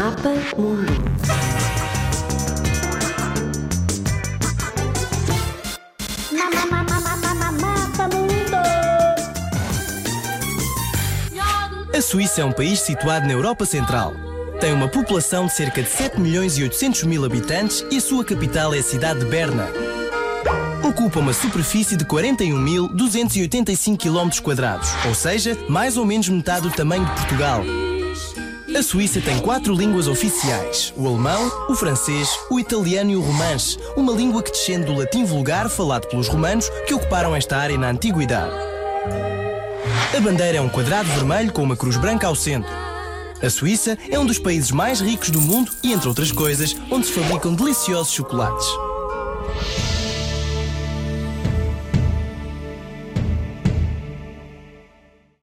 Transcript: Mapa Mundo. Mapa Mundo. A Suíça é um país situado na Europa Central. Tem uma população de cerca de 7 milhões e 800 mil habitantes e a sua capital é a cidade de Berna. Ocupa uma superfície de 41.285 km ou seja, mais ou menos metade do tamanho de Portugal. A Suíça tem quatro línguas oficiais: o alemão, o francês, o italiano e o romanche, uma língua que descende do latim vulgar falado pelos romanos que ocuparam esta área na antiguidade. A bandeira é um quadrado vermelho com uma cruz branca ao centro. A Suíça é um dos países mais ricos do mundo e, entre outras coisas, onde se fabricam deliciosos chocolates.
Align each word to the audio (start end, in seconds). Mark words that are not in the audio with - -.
Mapa 0.00 0.28
Mundo. 0.56 0.78
Mapa 7.58 8.08
Mundo. 8.08 8.56
A 11.94 12.00
Suíça 12.02 12.40
é 12.40 12.44
um 12.44 12.52
país 12.52 12.80
situado 12.80 13.26
na 13.26 13.32
Europa 13.32 13.64
Central. 13.64 14.14
Tem 14.60 14.72
uma 14.72 14.88
população 14.88 15.46
de 15.46 15.54
cerca 15.54 15.82
de 15.82 15.88
7 15.88 16.20
milhões 16.20 16.58
e 16.58 16.62
800 16.62 17.04
mil 17.04 17.24
habitantes 17.24 17.84
e 17.90 17.96
a 17.96 18.00
sua 18.00 18.24
capital 18.24 18.74
é 18.74 18.78
a 18.78 18.82
cidade 18.82 19.20
de 19.20 19.26
Berna. 19.26 19.99
Ocupa 20.90 21.20
uma 21.20 21.32
superfície 21.32 21.96
de 21.96 22.04
41.285 22.04 23.96
km 23.96 24.28
ou 25.06 25.14
seja, 25.14 25.56
mais 25.68 25.96
ou 25.96 26.04
menos 26.04 26.28
metade 26.28 26.62
do 26.62 26.74
tamanho 26.74 27.04
de 27.04 27.12
Portugal. 27.12 27.62
A 28.76 28.82
Suíça 28.82 29.20
tem 29.20 29.38
quatro 29.38 29.72
línguas 29.72 30.08
oficiais: 30.08 30.92
o 30.96 31.06
alemão, 31.06 31.48
o 31.68 31.76
francês, 31.76 32.28
o 32.50 32.58
italiano 32.58 33.12
e 33.12 33.16
o 33.16 33.20
romanche, 33.20 33.78
uma 33.96 34.12
língua 34.12 34.42
que 34.42 34.50
descende 34.50 34.86
do 34.86 34.96
latim 34.96 35.24
vulgar 35.24 35.70
falado 35.70 36.08
pelos 36.08 36.26
romanos 36.26 36.68
que 36.88 36.94
ocuparam 36.94 37.36
esta 37.36 37.56
área 37.56 37.78
na 37.78 37.90
antiguidade. 37.90 38.52
A 40.16 40.20
bandeira 40.20 40.58
é 40.58 40.60
um 40.60 40.68
quadrado 40.68 41.08
vermelho 41.10 41.52
com 41.52 41.62
uma 41.62 41.76
cruz 41.76 41.96
branca 41.96 42.26
ao 42.26 42.34
centro. 42.34 42.72
A 43.40 43.48
Suíça 43.48 43.96
é 44.10 44.18
um 44.18 44.26
dos 44.26 44.40
países 44.40 44.72
mais 44.72 45.00
ricos 45.00 45.30
do 45.30 45.40
mundo 45.40 45.70
e, 45.84 45.92
entre 45.92 46.08
outras 46.08 46.32
coisas, 46.32 46.74
onde 46.90 47.06
se 47.06 47.12
fabricam 47.12 47.54
deliciosos 47.54 48.12
chocolates. 48.12 48.66